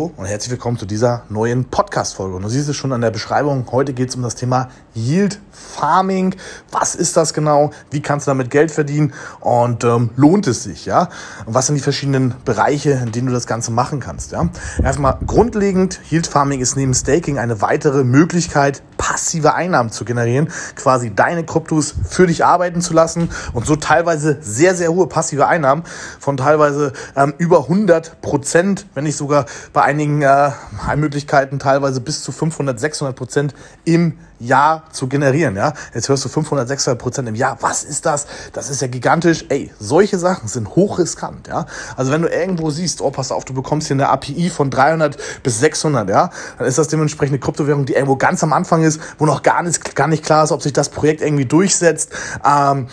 Marco 0.00 0.12
und 0.16 0.24
herzlich 0.24 0.50
willkommen 0.50 0.78
zu 0.78 0.86
dieser 0.86 1.24
neuen 1.28 1.66
Podcast-Folge. 1.66 2.34
Und 2.36 2.42
du 2.42 2.48
siehst 2.48 2.68
es 2.68 2.76
schon 2.76 2.92
an 2.92 3.02
der 3.02 3.10
Beschreibung. 3.10 3.66
Heute 3.70 3.92
geht 3.92 4.08
es 4.08 4.16
um 4.16 4.22
das 4.22 4.34
Thema 4.34 4.70
Yield 4.94 5.38
Farming. 5.52 6.34
Was 6.70 6.94
ist 6.94 7.18
das 7.18 7.34
genau? 7.34 7.70
Wie 7.90 8.00
kannst 8.00 8.26
du 8.26 8.30
damit 8.30 8.50
Geld 8.50 8.70
verdienen? 8.70 9.12
Und 9.40 9.84
ähm, 9.84 10.10
lohnt 10.16 10.46
es 10.46 10.62
sich? 10.62 10.86
Ja? 10.86 11.10
Und 11.44 11.52
was 11.52 11.66
sind 11.66 11.76
die 11.76 11.82
verschiedenen 11.82 12.34
Bereiche, 12.46 12.92
in 12.92 13.12
denen 13.12 13.26
du 13.26 13.32
das 13.34 13.46
Ganze 13.46 13.72
machen 13.72 14.00
kannst? 14.00 14.32
Ja? 14.32 14.48
Erstmal 14.82 15.18
grundlegend, 15.26 16.00
Yield 16.10 16.26
Farming 16.26 16.60
ist 16.60 16.76
neben 16.76 16.94
Staking 16.94 17.38
eine 17.38 17.60
weitere 17.60 18.02
Möglichkeit, 18.02 18.82
passive 19.10 19.54
Einnahmen 19.54 19.90
zu 19.90 20.04
generieren, 20.04 20.48
quasi 20.76 21.12
deine 21.12 21.44
Kryptos 21.44 21.94
für 22.08 22.28
dich 22.28 22.44
arbeiten 22.44 22.80
zu 22.80 22.94
lassen 22.94 23.28
und 23.52 23.66
so 23.66 23.74
teilweise 23.74 24.38
sehr, 24.40 24.76
sehr 24.76 24.92
hohe 24.92 25.08
passive 25.08 25.48
Einnahmen 25.48 25.82
von 26.20 26.36
teilweise 26.36 26.92
ähm, 27.16 27.34
über 27.38 27.62
100 27.62 28.20
Prozent, 28.20 28.86
wenn 28.94 29.02
nicht 29.02 29.16
sogar 29.16 29.46
bei 29.72 29.82
einigen 29.82 30.22
äh, 30.22 30.52
Möglichkeiten 30.94 31.58
teilweise 31.58 32.00
bis 32.00 32.22
zu 32.22 32.30
500, 32.30 32.78
600 32.78 33.16
Prozent 33.16 33.54
im 33.84 34.16
Jahr 34.40 34.82
zu 34.90 35.06
generieren. 35.06 35.56
Ja, 35.56 35.74
jetzt 35.94 36.08
hörst 36.08 36.24
du 36.24 36.28
500, 36.28 36.66
600 36.66 37.00
Prozent 37.00 37.28
im 37.28 37.34
Jahr. 37.34 37.58
Was 37.60 37.84
ist 37.84 38.06
das? 38.06 38.26
Das 38.52 38.70
ist 38.70 38.82
ja 38.82 38.88
gigantisch. 38.88 39.44
Ey, 39.48 39.70
solche 39.78 40.18
Sachen 40.18 40.48
sind 40.48 40.74
hochriskant. 40.74 41.48
Ja, 41.48 41.66
also 41.96 42.10
wenn 42.10 42.22
du 42.22 42.28
irgendwo 42.28 42.70
siehst, 42.70 43.00
oh, 43.00 43.10
pass 43.10 43.30
auf, 43.32 43.44
du 43.44 43.54
bekommst 43.54 43.88
hier 43.88 43.96
eine 43.96 44.08
API 44.08 44.50
von 44.50 44.70
300 44.70 45.16
bis 45.42 45.60
600, 45.60 46.08
ja, 46.08 46.30
dann 46.58 46.66
ist 46.66 46.78
das 46.78 46.88
dementsprechend 46.88 47.34
eine 47.34 47.40
Kryptowährung, 47.40 47.86
die 47.86 47.94
irgendwo 47.94 48.16
ganz 48.16 48.42
am 48.42 48.52
Anfang 48.52 48.82
ist, 48.82 49.00
wo 49.18 49.26
noch 49.26 49.42
gar 49.42 49.62
nicht, 49.62 49.94
gar 49.94 50.08
nicht 50.08 50.24
klar 50.24 50.44
ist, 50.44 50.52
ob 50.52 50.62
sich 50.62 50.72
das 50.72 50.88
Projekt 50.88 51.20
irgendwie 51.20 51.46
durchsetzt. 51.46 52.10
Ähm, 52.44 52.88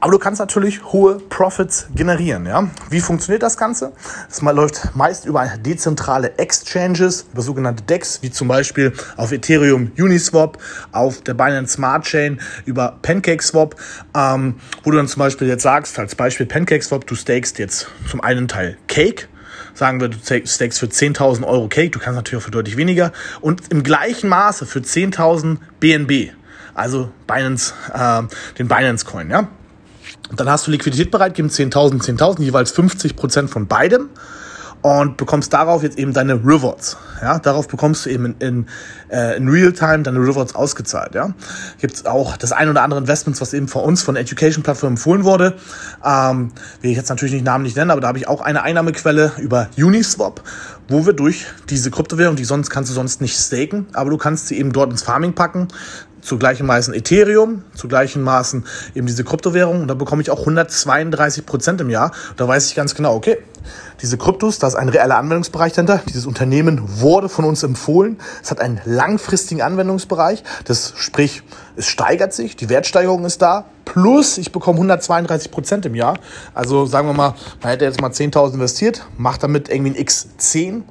aber 0.00 0.12
du 0.12 0.18
kannst 0.18 0.40
natürlich 0.40 0.84
hohe 0.84 1.18
Profits 1.18 1.86
generieren. 1.94 2.46
Ja? 2.46 2.68
Wie 2.90 3.00
funktioniert 3.00 3.42
das 3.42 3.56
Ganze? 3.56 3.92
Das 4.28 4.40
läuft 4.42 4.94
meist 4.94 5.26
über 5.26 5.46
dezentrale 5.58 6.38
Exchanges, 6.38 7.26
über 7.32 7.42
sogenannte 7.42 7.82
DEX, 7.82 8.22
wie 8.22 8.30
zum 8.30 8.48
Beispiel 8.48 8.92
auf 9.16 9.32
Ethereum 9.32 9.92
Uniswap, 9.98 10.58
auf 10.90 11.22
der 11.22 11.34
Binance 11.34 11.74
Smart 11.74 12.04
Chain 12.04 12.40
über 12.64 12.98
PancakeSwap, 13.02 13.76
ähm, 14.16 14.56
wo 14.82 14.90
du 14.90 14.96
dann 14.96 15.08
zum 15.08 15.20
Beispiel 15.20 15.48
jetzt 15.48 15.62
sagst, 15.62 15.98
als 15.98 16.14
Beispiel 16.14 16.46
PancakeSwap, 16.46 17.06
du 17.06 17.14
stakest 17.14 17.58
jetzt 17.58 17.88
zum 18.08 18.20
einen 18.20 18.48
Teil 18.48 18.76
Cake, 18.88 19.28
sagen 19.74 20.00
wir, 20.00 20.08
du 20.08 20.18
stakest 20.18 20.78
für 20.78 20.86
10.000 20.86 21.46
Euro 21.46 21.68
Cake, 21.68 21.90
du 21.90 21.98
kannst 21.98 22.16
natürlich 22.16 22.42
auch 22.42 22.46
für 22.46 22.50
deutlich 22.50 22.76
weniger. 22.76 23.12
Und 23.40 23.62
im 23.70 23.82
gleichen 23.82 24.28
Maße 24.28 24.66
für 24.66 24.80
10.000 24.80 25.58
BNB, 25.80 26.32
also 26.74 27.10
Binance, 27.26 27.74
äh, 27.92 28.22
den 28.58 28.68
Binance 28.68 29.04
Coin, 29.04 29.30
ja. 29.30 29.48
Dann 30.34 30.48
hast 30.48 30.66
du 30.66 30.70
Liquidität 30.70 31.10
bereitgegeben, 31.10 31.50
10.000, 31.50 32.02
10.000, 32.02 32.42
jeweils 32.42 32.70
50 32.70 33.16
Prozent 33.16 33.50
von 33.50 33.66
beidem 33.66 34.08
und 34.82 35.16
bekommst 35.16 35.52
darauf 35.52 35.82
jetzt 35.82 35.98
eben 35.98 36.12
deine 36.12 36.34
Rewards. 36.34 36.96
Ja, 37.20 37.38
darauf 37.38 37.68
bekommst 37.68 38.04
du 38.04 38.10
eben 38.10 38.26
in, 38.26 38.34
in, 38.40 38.66
äh, 39.10 39.36
in 39.36 39.48
Realtime 39.48 40.02
deine 40.02 40.18
Rewards 40.18 40.54
ausgezahlt. 40.54 41.14
Ja, 41.14 41.32
gibt 41.80 42.06
auch 42.06 42.36
das 42.36 42.50
ein 42.52 42.68
oder 42.68 42.82
andere 42.82 43.00
Investments, 43.00 43.40
was 43.40 43.54
eben 43.54 43.68
von 43.68 43.84
uns 43.84 44.02
von 44.02 44.16
Education 44.16 44.64
Plattform 44.64 44.94
empfohlen 44.94 45.24
wurde. 45.24 45.54
Ähm, 46.04 46.50
will 46.80 46.90
ich 46.90 46.96
jetzt 46.96 47.08
natürlich 47.08 47.32
nicht 47.32 47.44
namentlich 47.44 47.76
nennen, 47.76 47.92
aber 47.92 48.00
da 48.00 48.08
habe 48.08 48.18
ich 48.18 48.26
auch 48.26 48.40
eine 48.40 48.62
Einnahmequelle 48.62 49.32
über 49.38 49.68
Uniswap, 49.78 50.42
wo 50.88 51.06
wir 51.06 51.12
durch 51.12 51.46
diese 51.70 51.92
Kryptowährung, 51.92 52.34
die 52.34 52.44
sonst 52.44 52.68
kannst 52.68 52.90
du 52.90 52.94
sonst 52.94 53.20
nicht 53.20 53.38
staken, 53.38 53.86
aber 53.92 54.10
du 54.10 54.18
kannst 54.18 54.48
sie 54.48 54.58
eben 54.58 54.72
dort 54.72 54.90
ins 54.90 55.02
Farming 55.02 55.34
packen 55.34 55.68
zu 56.22 56.38
gleichem 56.38 56.66
Maßen 56.66 56.94
Ethereum, 56.94 57.64
zu 57.74 57.88
gleichem 57.88 58.22
Maßen 58.22 58.64
eben 58.94 59.06
diese 59.06 59.24
Kryptowährung 59.24 59.82
und 59.82 59.88
da 59.88 59.94
bekomme 59.94 60.22
ich 60.22 60.30
auch 60.30 60.40
132 60.40 61.44
Prozent 61.44 61.80
im 61.80 61.90
Jahr. 61.90 62.12
Da 62.36 62.48
weiß 62.48 62.68
ich 62.68 62.74
ganz 62.74 62.94
genau, 62.94 63.14
okay, 63.14 63.38
diese 64.00 64.16
Kryptos, 64.16 64.58
da 64.58 64.66
ist 64.66 64.74
ein 64.74 64.88
reeller 64.88 65.18
Anwendungsbereich 65.18 65.72
dahinter. 65.72 66.00
Dieses 66.08 66.26
Unternehmen 66.26 67.00
wurde 67.00 67.28
von 67.28 67.44
uns 67.44 67.62
empfohlen. 67.62 68.18
Es 68.42 68.50
hat 68.50 68.60
einen 68.60 68.80
langfristigen 68.84 69.62
Anwendungsbereich. 69.62 70.42
Das 70.64 70.94
sprich, 70.96 71.42
es 71.76 71.86
steigert 71.86 72.32
sich, 72.32 72.56
die 72.56 72.68
Wertsteigerung 72.68 73.24
ist 73.24 73.42
da. 73.42 73.66
Plus, 73.84 74.38
ich 74.38 74.52
bekomme 74.52 74.78
132 74.78 75.50
Prozent 75.50 75.86
im 75.86 75.94
Jahr. 75.94 76.18
Also 76.54 76.86
sagen 76.86 77.08
wir 77.08 77.14
mal, 77.14 77.34
man 77.62 77.70
hätte 77.70 77.84
jetzt 77.84 78.00
mal 78.00 78.10
10.000 78.10 78.54
investiert, 78.54 79.06
macht 79.18 79.42
damit 79.42 79.68
irgendwie 79.68 79.92
ein 79.92 80.06
X10 80.06 80.82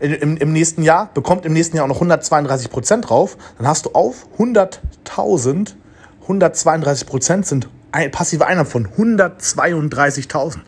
im, 0.00 0.36
im 0.36 0.52
nächsten 0.52 0.82
Jahr, 0.82 1.10
bekommt 1.14 1.46
im 1.46 1.52
nächsten 1.52 1.76
Jahr 1.76 1.84
auch 1.84 1.88
noch 1.88 1.96
132 1.96 2.70
Prozent 2.70 3.08
drauf, 3.08 3.36
dann 3.58 3.66
hast 3.66 3.86
du 3.86 3.90
auf 3.92 4.26
100.000, 4.38 5.74
132 6.22 7.06
Prozent 7.06 7.46
sind 7.46 7.68
ein, 7.92 8.10
passive 8.10 8.46
Einnahmen 8.46 8.68
von 8.68 8.88
132.000 8.88 10.58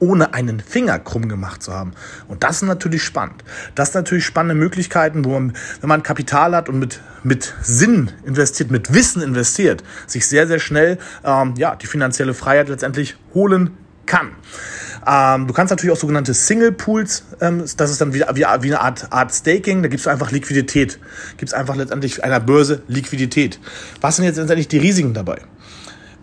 ohne 0.00 0.34
einen 0.34 0.60
Finger 0.60 0.98
krumm 0.98 1.28
gemacht 1.28 1.62
zu 1.62 1.72
haben. 1.72 1.92
Und 2.28 2.42
das 2.44 2.56
ist 2.56 2.62
natürlich 2.62 3.02
spannend. 3.02 3.42
Das 3.74 3.92
sind 3.92 4.02
natürlich 4.02 4.26
spannende 4.26 4.54
Möglichkeiten, 4.54 5.24
wo 5.24 5.30
man, 5.30 5.54
wenn 5.80 5.88
man 5.88 6.02
Kapital 6.02 6.54
hat 6.54 6.68
und 6.68 6.78
mit, 6.78 7.00
mit 7.22 7.54
Sinn 7.62 8.10
investiert, 8.24 8.70
mit 8.70 8.92
Wissen 8.92 9.22
investiert, 9.22 9.82
sich 10.06 10.26
sehr, 10.26 10.46
sehr 10.46 10.58
schnell 10.58 10.98
ähm, 11.24 11.54
ja, 11.56 11.74
die 11.76 11.86
finanzielle 11.86 12.34
Freiheit 12.34 12.68
letztendlich 12.68 13.16
holen 13.32 13.70
kann. 14.04 14.32
Ähm, 15.06 15.46
du 15.46 15.54
kannst 15.54 15.70
natürlich 15.70 15.94
auch 15.94 16.00
sogenannte 16.00 16.34
Single 16.34 16.72
Pools, 16.72 17.24
ähm, 17.40 17.64
das 17.76 17.90
ist 17.90 18.00
dann 18.00 18.14
wie, 18.14 18.20
wie, 18.20 18.40
wie 18.40 18.44
eine 18.44 18.80
Art, 18.80 19.12
Art 19.12 19.32
Staking, 19.32 19.82
da 19.82 19.88
gibst 19.88 20.06
du 20.06 20.10
einfach 20.10 20.30
Liquidität. 20.30 20.98
Gibst 21.36 21.54
einfach 21.54 21.76
letztendlich 21.76 22.24
einer 22.24 22.40
Börse 22.40 22.82
Liquidität. 22.88 23.58
Was 24.00 24.16
sind 24.16 24.24
jetzt 24.24 24.36
letztendlich 24.36 24.68
die 24.68 24.78
Risiken 24.78 25.14
dabei? 25.14 25.38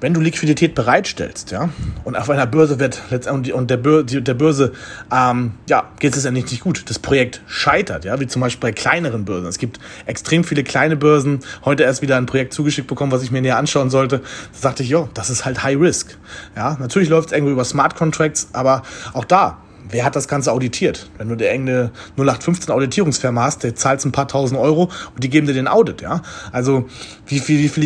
Wenn 0.01 0.15
du 0.15 0.19
Liquidität 0.19 0.73
bereitstellst, 0.75 1.51
ja, 1.51 1.69
und 2.03 2.17
auf 2.17 2.29
einer 2.29 2.47
Börse 2.47 2.79
wird 2.79 3.01
letztendlich 3.11 3.53
und 3.53 3.69
der, 3.69 3.77
Börse, 3.77 4.21
der 4.21 4.33
Börse 4.33 4.73
ähm, 5.11 5.53
ja, 5.69 5.89
geht 5.99 6.17
es 6.17 6.25
endlich 6.25 6.49
nicht 6.51 6.63
gut. 6.63 6.89
Das 6.89 6.97
Projekt 6.97 7.41
scheitert, 7.47 8.03
ja, 8.03 8.19
wie 8.19 8.27
zum 8.27 8.41
Beispiel 8.41 8.69
bei 8.69 8.71
kleineren 8.73 9.25
Börsen. 9.25 9.47
Es 9.47 9.59
gibt 9.59 9.79
extrem 10.07 10.43
viele 10.43 10.63
kleine 10.63 10.95
Börsen. 10.95 11.39
Heute 11.63 11.83
erst 11.83 12.01
wieder 12.01 12.17
ein 12.17 12.25
Projekt 12.25 12.53
zugeschickt 12.53 12.87
bekommen, 12.87 13.11
was 13.11 13.21
ich 13.21 13.31
mir 13.31 13.41
näher 13.41 13.57
anschauen 13.57 13.91
sollte. 13.91 14.19
Da 14.53 14.59
sagte 14.59 14.83
ich, 14.83 14.89
jo, 14.89 15.07
das 15.13 15.29
ist 15.29 15.45
halt 15.45 15.63
High 15.63 15.79
Risk. 15.79 16.17
Ja, 16.55 16.77
natürlich 16.79 17.07
läuft 17.07 17.27
es 17.27 17.33
irgendwo 17.33 17.53
über 17.53 17.63
Smart 17.63 17.95
Contracts, 17.95 18.49
aber 18.53 18.81
auch 19.13 19.25
da 19.25 19.59
wer 19.91 20.05
hat 20.05 20.15
das 20.15 20.27
Ganze 20.27 20.51
auditiert? 20.51 21.09
Wenn 21.17 21.29
du 21.29 21.35
der 21.35 21.51
irgendeine 21.51 21.91
0815 22.17 22.73
Auditierungsfirma 22.73 23.43
hast, 23.43 23.63
der 23.63 23.75
zahlt 23.75 24.03
ein 24.05 24.11
paar 24.11 24.27
tausend 24.27 24.59
Euro 24.59 24.89
und 25.13 25.23
die 25.23 25.29
geben 25.29 25.47
dir 25.47 25.53
den 25.53 25.67
Audit, 25.67 26.01
ja. 26.01 26.21
Also 26.51 26.87
wie 27.27 27.39
viel, 27.39 27.59
wie 27.59 27.69
viel 27.69 27.83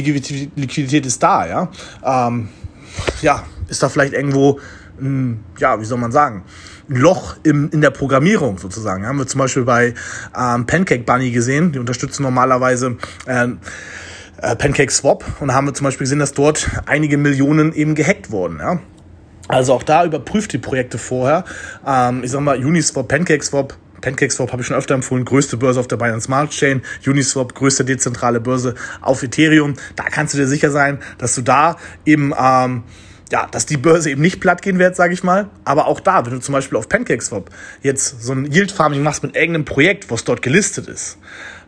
Liquidität 0.56 1.06
ist 1.06 1.22
da, 1.22 1.48
ja? 1.48 1.70
Ähm, 2.04 2.50
ja, 3.22 3.44
ist 3.68 3.84
da 3.84 3.90
vielleicht 3.90 4.14
irgendwo, 4.14 4.60
ein, 5.00 5.44
ja, 5.60 5.80
wie 5.80 5.86
soll 5.86 5.98
man 5.98 6.12
sagen, 6.12 6.44
ein 6.90 6.96
Loch 6.98 7.36
im, 7.44 7.70
in 7.72 7.82
der 7.82 7.90
Programmierung 7.90 8.58
sozusagen. 8.58 9.04
Ja, 9.04 9.10
haben 9.10 9.18
wir 9.18 9.28
zum 9.28 9.40
Beispiel 9.40 9.64
bei 9.64 9.94
ähm, 10.38 10.66
Pancake 10.66 11.04
Bunny 11.04 11.32
gesehen, 11.32 11.72
die 11.72 11.80
unterstützen 11.80 12.24
normalerweise 12.24 12.98
äh, 13.26 13.48
äh, 14.42 14.56
Pancake 14.56 14.92
Swap 14.92 15.24
und 15.40 15.54
haben 15.54 15.68
wir 15.68 15.74
zum 15.74 15.86
Beispiel 15.86 16.06
gesehen, 16.06 16.20
dass 16.20 16.34
dort 16.34 16.70
einige 16.86 17.18
Millionen 17.18 17.74
eben 17.74 17.96
gehackt 17.96 18.32
wurden. 18.32 18.60
Ja? 18.60 18.80
Also 19.48 19.74
auch 19.74 19.84
da 19.84 20.06
überprüft 20.06 20.54
die 20.54 20.58
Projekte 20.58 20.98
vorher. 20.98 21.46
Ähm, 21.86 22.24
ich 22.24 22.32
sag 22.32 22.42
mal, 22.42 22.58
Uniswap, 22.58 23.08
PancakeSwap, 23.08 23.78
PancakeSwap 24.02 24.52
habe 24.52 24.62
ich 24.62 24.68
schon 24.68 24.78
öfter 24.78 24.96
empfohlen, 24.96 25.26
größte 25.26 25.58
Börse 25.58 25.80
auf 25.80 25.88
der 25.88 25.98
Binance 25.98 26.26
Smart 26.26 26.52
Chain, 26.52 26.82
Uniswap, 27.06 27.54
größte 27.54 27.86
dezentrale 27.86 28.40
Börse 28.40 28.76
auf 29.02 29.24
Ethereum. 29.24 29.76
Da 29.96 30.06
kannst 30.06 30.34
du 30.34 30.38
dir 30.38 30.48
sicher 30.48 30.72
sein, 30.72 31.00
dass 31.18 31.36
du 31.36 31.42
da 31.42 31.78
eben, 32.06 32.34
ähm, 32.40 32.84
ja, 33.32 33.48
dass 33.50 33.66
die 33.66 33.78
Börse 33.78 34.12
eben 34.12 34.22
nicht 34.22 34.40
platt 34.40 34.62
gehen 34.62 34.80
wird, 34.80 34.96
sage 34.96 35.14
ich 35.14 35.24
mal. 35.24 35.50
Aber 35.64 35.88
auch 35.88 36.00
da, 36.00 36.26
wenn 36.26 36.34
du 36.34 36.40
zum 36.40 36.54
Beispiel 36.54 36.78
auf 36.78 36.90
PancakeSwap 36.90 37.50
jetzt 37.82 38.24
so 38.24 38.34
ein 38.34 38.52
Yield 38.52 38.72
Farming 38.72 39.04
machst 39.04 39.24
mit 39.24 39.36
irgendeinem 39.36 39.66
Projekt, 39.66 40.10
was 40.10 40.24
dort 40.24 40.42
gelistet 40.42 40.88
ist, 40.88 41.18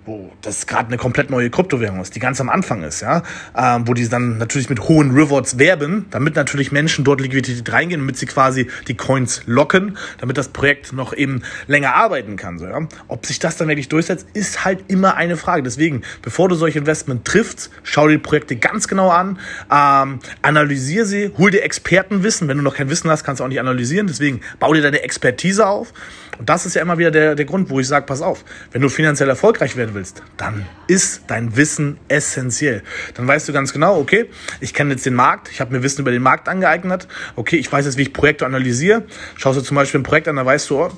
wo 0.07 0.31
das 0.41 0.67
gerade 0.67 0.87
eine 0.87 0.97
komplett 0.97 1.29
neue 1.29 1.49
Kryptowährung 1.49 1.99
ist, 1.99 2.15
die 2.15 2.19
ganz 2.19 2.39
am 2.39 2.49
Anfang 2.49 2.81
ist, 2.83 3.01
ja, 3.01 3.23
ähm, 3.55 3.87
wo 3.87 3.93
die 3.93 4.07
dann 4.07 4.37
natürlich 4.37 4.69
mit 4.69 4.87
hohen 4.87 5.11
Rewards 5.11 5.59
werben, 5.59 6.05
damit 6.11 6.35
natürlich 6.35 6.71
Menschen 6.71 7.03
dort 7.03 7.19
Liquidität 7.19 7.71
reingehen, 7.71 7.99
damit 7.99 8.17
sie 8.17 8.25
quasi 8.25 8.67
die 8.87 8.95
Coins 8.95 9.41
locken, 9.45 9.97
damit 10.19 10.37
das 10.37 10.47
Projekt 10.47 10.93
noch 10.93 11.13
eben 11.13 11.43
länger 11.67 11.93
arbeiten 11.93 12.37
kann. 12.37 12.57
So, 12.57 12.65
ja. 12.65 12.79
Ob 13.09 13.25
sich 13.25 13.39
das 13.39 13.57
dann 13.57 13.67
wirklich 13.67 13.89
durchsetzt, 13.89 14.27
ist 14.33 14.63
halt 14.63 14.85
immer 14.87 15.15
eine 15.15 15.35
Frage. 15.35 15.61
Deswegen, 15.61 16.03
bevor 16.21 16.47
du 16.47 16.55
solche 16.55 16.79
Investment 16.79 17.25
triffst, 17.25 17.69
schau 17.83 18.07
dir 18.07 18.13
die 18.13 18.23
Projekte 18.23 18.55
ganz 18.55 18.87
genau 18.87 19.09
an, 19.09 19.39
ähm, 19.69 20.19
analysiere 20.41 21.05
sie, 21.05 21.31
hol 21.37 21.51
dir 21.51 21.63
Expertenwissen. 21.63 22.47
Wenn 22.47 22.57
du 22.57 22.63
noch 22.63 22.75
kein 22.75 22.89
Wissen 22.89 23.11
hast, 23.11 23.25
kannst 23.25 23.41
du 23.41 23.43
auch 23.43 23.49
nicht 23.49 23.59
analysieren. 23.59 24.07
Deswegen 24.07 24.39
bau 24.59 24.73
dir 24.73 24.81
deine 24.81 25.01
Expertise 25.01 25.67
auf. 25.67 25.93
Und 26.39 26.49
das 26.49 26.65
ist 26.65 26.75
ja 26.75 26.81
immer 26.81 26.97
wieder 26.97 27.11
der, 27.11 27.35
der 27.35 27.45
Grund, 27.45 27.69
wo 27.69 27.79
ich 27.79 27.87
sage, 27.87 28.05
pass 28.05 28.21
auf, 28.21 28.45
wenn 28.71 28.81
du 28.81 28.89
finanziell 28.89 29.29
erfolgreich 29.29 29.75
werden 29.75 29.93
willst, 29.93 29.96
dann 30.37 30.65
ist 30.87 31.23
dein 31.27 31.55
Wissen 31.55 31.97
essentiell. 32.07 32.83
Dann 33.15 33.27
weißt 33.27 33.47
du 33.47 33.53
ganz 33.53 33.73
genau, 33.73 33.99
okay, 33.99 34.29
ich 34.59 34.73
kenne 34.73 34.91
jetzt 34.91 35.05
den 35.05 35.15
Markt, 35.15 35.49
ich 35.51 35.59
habe 35.59 35.75
mir 35.75 35.83
Wissen 35.83 36.01
über 36.01 36.11
den 36.11 36.21
Markt 36.21 36.47
angeeignet, 36.49 37.07
okay, 37.35 37.57
ich 37.57 37.71
weiß 37.71 37.85
jetzt, 37.85 37.97
wie 37.97 38.03
ich 38.03 38.13
Projekte 38.13 38.45
analysiere. 38.45 39.03
Schaust 39.35 39.59
du 39.59 39.63
zum 39.63 39.75
Beispiel 39.75 39.99
ein 39.99 40.03
Projekt 40.03 40.27
an, 40.27 40.35
da 40.35 40.45
weißt 40.45 40.69
du, 40.69 40.79
oh, 40.79 40.89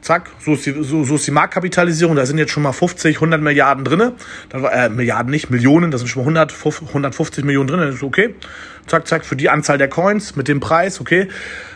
zack, 0.00 0.30
so 0.44 0.54
ist, 0.54 0.66
die, 0.66 0.72
so, 0.82 1.04
so 1.04 1.14
ist 1.16 1.26
die 1.26 1.30
Marktkapitalisierung, 1.30 2.16
da 2.16 2.26
sind 2.26 2.38
jetzt 2.38 2.52
schon 2.52 2.62
mal 2.62 2.72
50, 2.72 3.16
100 3.16 3.40
Milliarden 3.40 3.84
dann, 4.48 4.64
äh, 4.64 4.88
Milliarden 4.88 5.30
nicht, 5.30 5.50
Millionen, 5.50 5.90
da 5.90 5.98
sind 5.98 6.08
schon 6.08 6.22
mal 6.22 6.28
100, 6.28 6.54
150 6.88 7.44
Millionen 7.44 7.68
drin, 7.68 7.80
dann 7.80 7.92
ist 7.92 8.02
okay, 8.02 8.34
zack, 8.88 9.06
zack, 9.06 9.24
für 9.24 9.36
die 9.36 9.48
Anzahl 9.48 9.78
der 9.78 9.88
Coins 9.88 10.36
mit 10.36 10.48
dem 10.48 10.60
Preis, 10.60 11.00
okay, 11.00 11.28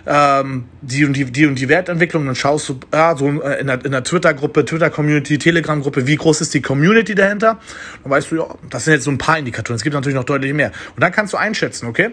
ähm, 0.06 0.64
die 0.80 1.04
und 1.04 1.14
die, 1.14 1.24
die 1.24 1.46
und 1.46 1.56
die 1.56 1.68
Wertentwicklung, 1.68 2.26
dann 2.26 2.34
schaust 2.34 2.68
du, 2.68 2.80
ja, 2.92 3.16
so 3.16 3.28
äh, 3.42 3.60
in 3.60 3.68
der, 3.68 3.84
in 3.84 3.92
der 3.92 4.04
Twitter-Gruppe, 4.04 4.64
Twitter-Community, 4.64 5.38
Telegram-Gruppe, 5.38 6.06
wie 6.06 6.16
groß 6.16 6.40
ist 6.40 6.54
die 6.54 6.62
Community 6.62 7.14
dahinter? 7.14 7.58
Dann 8.02 8.10
weißt 8.10 8.30
du, 8.30 8.36
ja, 8.36 8.46
das 8.70 8.84
sind 8.84 8.94
jetzt 8.94 9.04
so 9.04 9.10
ein 9.10 9.18
paar 9.18 9.38
Indikatoren, 9.38 9.76
es 9.76 9.82
gibt 9.82 9.94
natürlich 9.94 10.16
noch 10.16 10.24
deutlich 10.24 10.52
mehr. 10.54 10.72
Und 10.94 11.02
dann 11.02 11.12
kannst 11.12 11.32
du 11.32 11.36
einschätzen, 11.36 11.86
okay, 11.86 12.10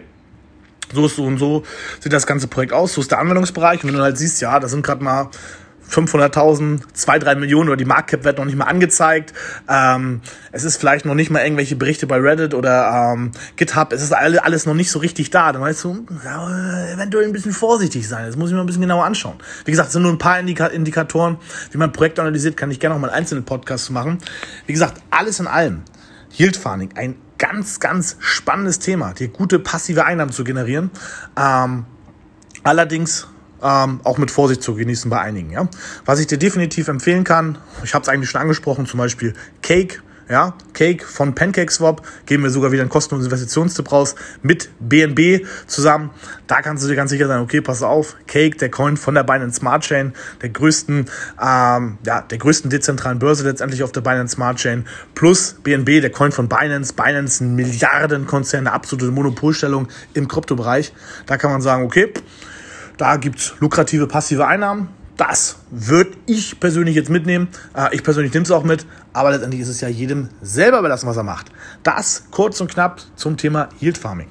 so 0.93 1.05
ist 1.05 1.15
so 1.15 1.25
und 1.25 1.37
so 1.37 1.63
sieht 1.99 2.13
das 2.13 2.25
ganze 2.25 2.47
Projekt 2.47 2.73
aus, 2.73 2.93
so 2.93 3.01
ist 3.01 3.11
der 3.11 3.19
Anwendungsbereich. 3.19 3.83
Und 3.83 3.89
wenn 3.89 3.97
du 3.97 4.03
halt 4.03 4.17
siehst, 4.17 4.41
ja, 4.41 4.59
da 4.59 4.67
sind 4.67 4.83
gerade 4.83 5.03
mal 5.03 5.29
500.000, 5.89 6.81
2, 6.93 7.19
3 7.19 7.35
Millionen 7.35 7.69
oder 7.69 7.77
die 7.77 7.85
Marktcap 7.85 8.23
wird 8.23 8.37
noch 8.37 8.45
nicht 8.45 8.57
mal 8.57 8.65
angezeigt. 8.65 9.33
Ähm, 9.67 10.21
es 10.51 10.63
ist 10.63 10.77
vielleicht 10.77 11.05
noch 11.05 11.15
nicht 11.15 11.31
mal 11.31 11.41
irgendwelche 11.41 11.75
Berichte 11.75 12.07
bei 12.07 12.17
Reddit 12.17 12.53
oder 12.53 13.13
ähm, 13.13 13.31
GitHub. 13.55 13.91
Es 13.91 14.01
ist 14.01 14.13
alles 14.13 14.65
noch 14.65 14.73
nicht 14.73 14.91
so 14.91 14.99
richtig 14.99 15.29
da. 15.29 15.51
Dann 15.51 15.61
weißt 15.61 15.83
du, 15.83 16.05
ja, 16.23 16.87
eventuell 16.93 17.25
ein 17.25 17.33
bisschen 17.33 17.53
vorsichtig 17.53 18.07
sein. 18.07 18.25
Das 18.25 18.35
muss 18.35 18.49
ich 18.49 18.55
mir 18.55 18.61
ein 18.61 18.67
bisschen 18.67 18.81
genauer 18.81 19.05
anschauen. 19.05 19.37
Wie 19.65 19.71
gesagt, 19.71 19.87
es 19.87 19.93
sind 19.93 20.03
nur 20.03 20.11
ein 20.11 20.17
paar 20.17 20.39
Indika 20.39 20.67
Indikatoren. 20.67 21.37
Wie 21.71 21.77
man 21.77 21.91
Projekte 21.91 22.21
analysiert, 22.21 22.55
kann 22.57 22.71
ich 22.71 22.79
gerne 22.79 22.95
noch 22.95 23.01
mal 23.01 23.09
einen 23.09 23.17
einzelnen 23.17 23.45
Podcast 23.45 23.89
machen. 23.91 24.19
Wie 24.65 24.73
gesagt, 24.73 25.01
alles 25.09 25.39
in 25.39 25.47
allem. 25.47 25.83
Yield 26.31 26.57
Farming, 26.57 26.91
ein 26.95 27.15
ganz, 27.39 27.79
ganz 27.79 28.17
spannendes 28.19 28.77
Thema, 28.79 29.13
dir 29.13 29.29
gute 29.29 29.59
passive 29.59 30.05
Einnahmen 30.05 30.31
zu 30.31 30.43
generieren. 30.43 30.91
Ähm, 31.35 31.85
allerdings 32.63 33.27
ähm, 33.63 34.01
auch 34.03 34.17
mit 34.17 34.31
Vorsicht 34.31 34.63
zu 34.63 34.75
genießen 34.75 35.09
bei 35.09 35.19
einigen. 35.19 35.51
Ja? 35.51 35.67
Was 36.05 36.19
ich 36.19 36.27
dir 36.27 36.37
definitiv 36.37 36.87
empfehlen 36.87 37.23
kann, 37.23 37.57
ich 37.83 37.93
habe 37.93 38.03
es 38.03 38.09
eigentlich 38.09 38.29
schon 38.29 38.41
angesprochen, 38.41 38.85
zum 38.85 38.97
Beispiel 38.97 39.33
Cake. 39.61 40.01
Ja, 40.29 40.53
Cake 40.73 41.03
von 41.03 41.33
PancakeSwap 41.33 42.03
geben 42.27 42.43
wir 42.43 42.51
sogar 42.51 42.71
wieder 42.71 42.83
einen 42.83 42.91
kostenlosen 42.91 43.25
Investitionstipp 43.25 43.91
raus 43.91 44.13
mit 44.43 44.69
BNB 44.79 45.43
zusammen. 45.65 46.11
Da 46.45 46.61
kannst 46.61 46.83
du 46.83 46.87
dir 46.87 46.95
ganz 46.95 47.09
sicher 47.09 47.27
sein, 47.27 47.41
okay, 47.41 47.61
pass 47.61 47.81
auf, 47.81 48.15
Cake, 48.27 48.55
der 48.57 48.69
Coin 48.69 48.95
von 48.95 49.15
der 49.15 49.23
Binance 49.23 49.57
Smart 49.57 49.83
Chain, 49.83 50.13
der 50.43 50.49
größten, 50.49 51.07
ähm, 51.43 51.97
ja, 52.05 52.21
der 52.21 52.37
größten 52.37 52.69
dezentralen 52.69 53.17
Börse 53.17 53.43
letztendlich 53.43 53.81
auf 53.81 53.91
der 53.91 54.01
Binance 54.01 54.35
Smart 54.35 54.59
Chain, 54.59 54.85
plus 55.15 55.55
BNB, 55.63 55.99
der 55.99 56.11
Coin 56.11 56.31
von 56.31 56.47
Binance, 56.47 56.93
Binance 56.93 57.43
ein 57.43 57.55
Milliardenkonzern, 57.55 58.67
eine 58.67 58.73
absolute 58.73 59.09
Monopolstellung 59.09 59.87
im 60.13 60.27
Kryptobereich. 60.27 60.93
Da 61.25 61.37
kann 61.37 61.49
man 61.49 61.63
sagen, 61.63 61.81
okay, 61.81 62.13
da 62.99 63.15
gibt's 63.15 63.53
lukrative 63.59 64.07
passive 64.07 64.45
Einnahmen. 64.45 64.89
Das 65.15 65.57
würde 65.71 66.11
ich 66.27 66.59
persönlich 66.59 66.95
jetzt 66.95 67.09
mitnehmen. 67.09 67.47
Äh, 67.73 67.95
ich 67.95 68.03
persönlich 68.03 68.33
nehme 68.33 68.43
es 68.43 68.51
auch 68.51 68.63
mit, 68.63 68.85
aber 69.13 69.31
letztendlich 69.31 69.61
ist 69.61 69.69
es 69.69 69.81
ja 69.81 69.87
jedem 69.87 70.29
selber 70.41 70.79
überlassen, 70.79 71.07
was 71.07 71.17
er 71.17 71.23
macht. 71.23 71.47
Das 71.83 72.25
kurz 72.31 72.61
und 72.61 72.71
knapp 72.71 73.01
zum 73.15 73.37
Thema 73.37 73.69
Yield 73.79 73.97
Farming. 73.97 74.27